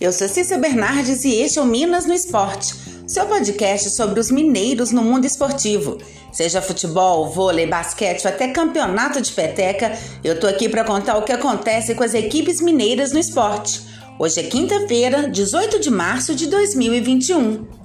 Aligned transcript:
Eu 0.00 0.12
sou 0.12 0.28
Cícia 0.28 0.58
Bernardes 0.58 1.24
e 1.24 1.34
este 1.40 1.58
é 1.58 1.62
o 1.62 1.66
Minas 1.66 2.06
no 2.06 2.14
Esporte, 2.14 2.72
seu 3.06 3.26
podcast 3.26 3.90
sobre 3.90 4.20
os 4.20 4.30
mineiros 4.30 4.92
no 4.92 5.02
mundo 5.02 5.24
esportivo. 5.24 5.98
Seja 6.32 6.62
futebol, 6.62 7.28
vôlei, 7.28 7.66
basquete 7.66 8.24
ou 8.24 8.30
até 8.30 8.48
campeonato 8.48 9.20
de 9.20 9.32
peteca, 9.32 9.98
eu 10.22 10.38
tô 10.38 10.46
aqui 10.46 10.68
para 10.68 10.84
contar 10.84 11.16
o 11.16 11.24
que 11.24 11.32
acontece 11.32 11.96
com 11.96 12.04
as 12.04 12.14
equipes 12.14 12.60
mineiras 12.60 13.12
no 13.12 13.18
esporte. 13.18 13.82
Hoje 14.20 14.38
é 14.38 14.44
quinta-feira, 14.44 15.28
18 15.28 15.80
de 15.80 15.90
março 15.90 16.32
de 16.34 16.46
2021. 16.46 17.81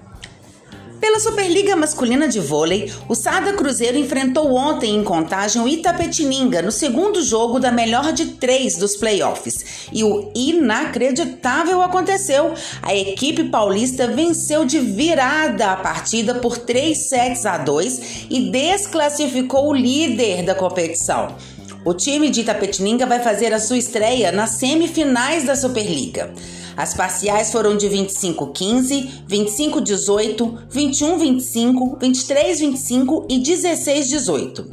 Pela 1.08 1.22
Superliga 1.22 1.74
Masculina 1.74 2.28
de 2.28 2.38
Vôlei, 2.38 2.92
o 3.08 3.16
Sada 3.16 3.54
Cruzeiro 3.54 3.98
enfrentou 3.98 4.54
ontem 4.54 4.94
em 4.94 5.06
contagem 5.06 5.62
o 5.62 5.68
Itapetininga 5.68 6.62
no 6.62 6.70
segundo 6.70 7.24
jogo 7.24 7.62
da 7.62 7.72
melhor 7.72 8.12
de 8.12 8.34
três 8.34 8.76
dos 8.76 8.98
playoffs. 8.98 9.88
E 9.94 10.04
o 10.04 10.30
inacreditável 10.36 11.82
aconteceu. 11.82 12.54
A 12.82 12.94
equipe 12.94 13.46
paulista 13.46 14.06
venceu 14.06 14.66
de 14.66 14.80
virada 14.80 15.72
a 15.72 15.78
partida 15.78 16.36
por 16.36 16.58
3 16.58 16.98
sets 16.98 17.46
a 17.46 17.58
2 17.58 18.28
e 18.30 18.52
desclassificou 18.52 19.70
o 19.70 19.74
líder 19.74 20.44
da 20.44 20.54
competição. 20.54 21.38
O 21.86 21.94
time 21.94 22.30
de 22.30 22.42
Itapetininga 22.42 23.06
vai 23.06 23.22
fazer 23.22 23.54
a 23.54 23.62
sua 23.62 23.78
estreia 23.78 24.30
nas 24.30 24.52
semifinais 24.52 25.46
da 25.46 25.56
Superliga. 25.56 26.34
As 26.78 26.94
parciais 26.94 27.52
foram 27.52 27.76
de 27.76 27.90
25-15, 27.90 29.26
25-18, 29.28 30.68
21-25, 30.72 31.98
23-25 31.98 33.26
e 33.28 33.40
16-18. 33.40 34.64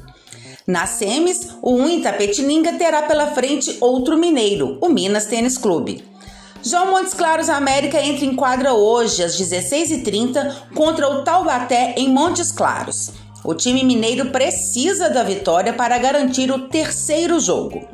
Nas 0.66 0.90
semis, 0.90 1.48
o 1.62 1.74
1 1.74 1.88
Itapetininga 2.00 2.74
terá 2.74 3.02
pela 3.04 3.28
frente 3.28 3.78
outro 3.80 4.18
mineiro, 4.18 4.76
o 4.82 4.90
Minas 4.90 5.24
Tênis 5.24 5.56
Clube. 5.56 6.04
João 6.62 6.90
Montes 6.90 7.14
Claros 7.14 7.48
América 7.48 8.00
entra 8.02 8.24
em 8.24 8.34
quadra 8.34 8.74
hoje 8.74 9.22
às 9.22 9.38
16h30 9.40 10.72
contra 10.74 11.08
o 11.08 11.24
Taubaté 11.24 11.94
em 11.96 12.08
Montes 12.08 12.52
Claros. 12.52 13.12
O 13.42 13.54
time 13.54 13.82
mineiro 13.82 14.30
precisa 14.30 15.08
da 15.08 15.22
vitória 15.22 15.72
para 15.72 15.98
garantir 15.98 16.50
o 16.50 16.68
terceiro 16.68 17.40
jogo. 17.40 17.86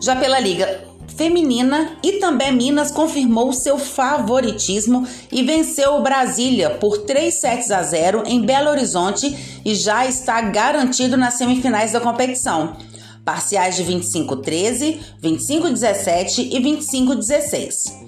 Já 0.00 0.14
pela 0.14 0.38
Liga 0.38 0.95
feminina 1.14 1.96
e 2.02 2.12
também 2.12 2.52
Minas 2.52 2.90
confirmou 2.90 3.52
seu 3.52 3.78
favoritismo 3.78 5.06
e 5.30 5.42
venceu 5.42 5.94
o 5.94 6.02
Brasília 6.02 6.70
por 6.70 6.98
3 6.98 7.40
sets 7.40 7.70
a 7.70 7.82
0 7.82 8.24
em 8.26 8.42
Belo 8.42 8.70
Horizonte 8.70 9.60
e 9.64 9.74
já 9.74 10.06
está 10.06 10.40
garantido 10.40 11.16
nas 11.16 11.34
semifinais 11.34 11.92
da 11.92 12.00
competição. 12.00 12.76
Parciais 13.24 13.76
de 13.76 13.84
25-13, 13.84 14.98
25-17 15.22 16.48
e 16.52 16.60
25-16. 16.60 18.06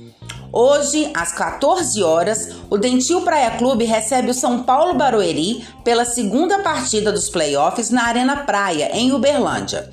Hoje, 0.52 1.10
às 1.12 1.32
14 1.32 2.02
horas, 2.02 2.56
o 2.70 2.78
Dentil 2.78 3.20
Praia 3.20 3.50
Clube 3.52 3.84
recebe 3.84 4.30
o 4.30 4.34
São 4.34 4.62
Paulo 4.62 4.94
Barueri 4.94 5.62
pela 5.84 6.06
segunda 6.06 6.60
partida 6.60 7.12
dos 7.12 7.28
playoffs 7.28 7.90
na 7.90 8.04
Arena 8.04 8.36
Praia, 8.38 8.90
em 8.94 9.12
Uberlândia. 9.12 9.90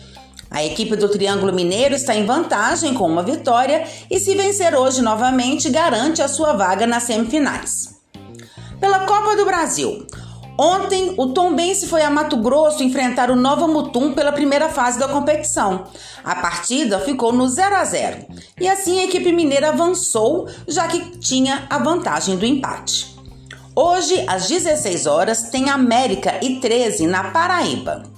A 0.56 0.64
equipe 0.64 0.96
do 0.96 1.10
Triângulo 1.10 1.52
Mineiro 1.52 1.94
está 1.94 2.16
em 2.16 2.26
vantagem 2.26 2.94
com 2.94 3.06
uma 3.06 3.22
vitória 3.22 3.86
e, 4.10 4.18
se 4.18 4.34
vencer 4.36 4.74
hoje 4.74 5.02
novamente, 5.02 5.70
garante 5.70 6.22
a 6.22 6.30
sua 6.30 6.54
vaga 6.54 6.88
nas 6.88 7.04
semifinais. 7.04 8.00
Pela 8.80 9.00
Copa 9.00 9.36
do 9.36 9.44
Brasil. 9.44 10.08
Ontem, 10.58 11.14
o 11.18 11.34
Tombense 11.34 11.88
foi 11.88 12.04
a 12.04 12.10
Mato 12.10 12.38
Grosso 12.38 12.82
enfrentar 12.82 13.30
o 13.30 13.36
Nova 13.36 13.68
Mutum 13.68 14.14
pela 14.14 14.32
primeira 14.32 14.70
fase 14.70 14.98
da 14.98 15.10
competição. 15.10 15.88
A 16.24 16.36
partida 16.36 17.02
ficou 17.02 17.34
no 17.34 17.50
0 17.50 17.76
a 17.76 17.84
0 17.84 18.26
e 18.58 18.66
assim 18.66 19.02
a 19.02 19.04
equipe 19.04 19.34
mineira 19.34 19.72
avançou, 19.72 20.48
já 20.66 20.88
que 20.88 21.18
tinha 21.20 21.68
a 21.70 21.80
vantagem 21.80 22.38
do 22.38 22.46
empate. 22.46 23.14
Hoje, 23.76 24.24
às 24.26 24.48
16 24.48 25.06
horas, 25.06 25.50
tem 25.50 25.70
América 25.70 26.40
e 26.42 26.62
13 26.62 27.08
na 27.08 27.26
Paraíba. 27.26 28.15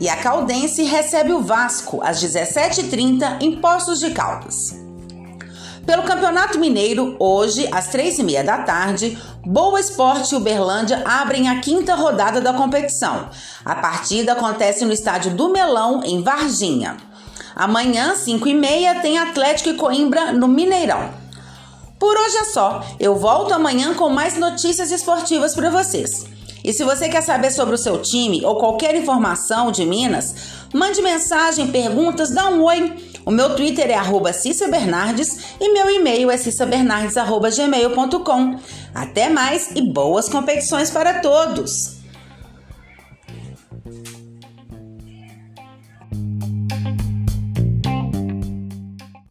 E 0.00 0.08
a 0.08 0.16
Caldense 0.16 0.84
recebe 0.84 1.32
o 1.32 1.40
Vasco 1.40 2.00
às 2.02 2.22
17h30 2.22 3.38
em 3.40 3.60
Poços 3.60 3.98
de 3.98 4.10
Caldas. 4.10 4.76
Pelo 5.84 6.02
Campeonato 6.02 6.58
Mineiro, 6.58 7.16
hoje, 7.18 7.66
às 7.72 7.88
três 7.88 8.18
e 8.18 8.22
meia 8.22 8.44
da 8.44 8.58
tarde, 8.58 9.18
Boa 9.44 9.80
Esporte 9.80 10.34
e 10.34 10.36
Uberlândia 10.36 11.02
abrem 11.04 11.48
a 11.48 11.60
quinta 11.60 11.94
rodada 11.94 12.40
da 12.40 12.52
competição. 12.52 13.30
A 13.64 13.74
partida 13.74 14.32
acontece 14.32 14.84
no 14.84 14.92
estádio 14.92 15.34
do 15.34 15.48
Melão, 15.48 16.02
em 16.04 16.22
Varginha. 16.22 16.96
Amanhã, 17.56 18.14
5 18.14 18.46
e 18.46 18.54
meia, 18.54 19.00
tem 19.00 19.18
Atlético 19.18 19.70
e 19.70 19.74
Coimbra 19.74 20.32
no 20.32 20.46
Mineirão. 20.46 21.10
Por 21.98 22.16
hoje 22.16 22.36
é 22.36 22.44
só. 22.44 22.84
Eu 23.00 23.16
volto 23.16 23.52
amanhã 23.52 23.94
com 23.94 24.08
mais 24.08 24.38
notícias 24.38 24.92
esportivas 24.92 25.54
para 25.54 25.70
vocês. 25.70 26.37
E 26.68 26.72
se 26.74 26.84
você 26.84 27.08
quer 27.08 27.22
saber 27.22 27.50
sobre 27.50 27.74
o 27.74 27.78
seu 27.78 28.02
time 28.02 28.44
ou 28.44 28.56
qualquer 28.56 28.94
informação 28.94 29.72
de 29.72 29.86
Minas, 29.86 30.34
mande 30.74 31.00
mensagem, 31.00 31.68
perguntas, 31.68 32.28
dá 32.28 32.50
um 32.50 32.62
oi. 32.62 32.92
O 33.24 33.30
meu 33.30 33.56
Twitter 33.56 33.88
é 33.88 33.94
arroba 33.94 34.32
Bernardes 34.70 35.56
e 35.58 35.72
meu 35.72 35.88
e-mail 35.88 36.30
é 36.30 36.36
cissabernardes.gmail.com. 36.36 38.60
Até 38.94 39.30
mais 39.30 39.70
e 39.76 39.80
boas 39.80 40.28
competições 40.28 40.90
para 40.90 41.20
todos! 41.20 41.96